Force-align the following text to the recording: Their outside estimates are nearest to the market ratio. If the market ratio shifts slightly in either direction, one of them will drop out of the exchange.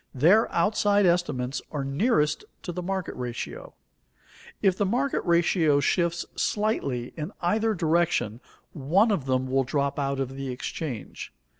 Their 0.15 0.51
outside 0.51 1.05
estimates 1.05 1.61
are 1.71 1.83
nearest 1.83 2.43
to 2.63 2.71
the 2.71 2.81
market 2.81 3.13
ratio. 3.15 3.75
If 4.59 4.75
the 4.75 4.83
market 4.87 5.21
ratio 5.25 5.79
shifts 5.79 6.25
slightly 6.35 7.13
in 7.15 7.31
either 7.39 7.75
direction, 7.75 8.41
one 8.73 9.11
of 9.11 9.25
them 9.25 9.45
will 9.45 9.63
drop 9.63 9.99
out 9.99 10.19
of 10.19 10.35
the 10.35 10.49
exchange. 10.49 11.31